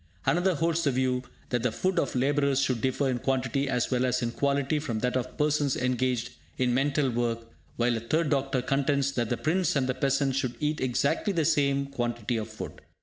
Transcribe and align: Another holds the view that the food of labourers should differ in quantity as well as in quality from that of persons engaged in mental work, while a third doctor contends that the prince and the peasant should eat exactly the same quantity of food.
Another 0.25 0.55
holds 0.55 0.83
the 0.83 0.89
view 0.89 1.21
that 1.49 1.61
the 1.61 1.71
food 1.71 1.99
of 1.99 2.15
labourers 2.15 2.59
should 2.59 2.81
differ 2.81 3.07
in 3.07 3.19
quantity 3.19 3.69
as 3.69 3.91
well 3.91 4.03
as 4.03 4.23
in 4.23 4.31
quality 4.31 4.79
from 4.79 4.97
that 5.01 5.15
of 5.15 5.37
persons 5.37 5.77
engaged 5.77 6.31
in 6.57 6.73
mental 6.73 7.11
work, 7.11 7.51
while 7.75 7.95
a 7.95 7.99
third 7.99 8.31
doctor 8.31 8.63
contends 8.63 9.11
that 9.11 9.29
the 9.29 9.37
prince 9.37 9.75
and 9.75 9.85
the 9.85 9.93
peasant 9.93 10.33
should 10.35 10.55
eat 10.59 10.81
exactly 10.81 11.33
the 11.33 11.45
same 11.45 11.85
quantity 11.85 12.37
of 12.37 12.49
food. 12.49 12.81